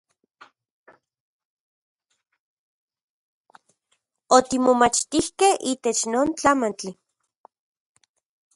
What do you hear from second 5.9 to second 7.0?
non tlamantli.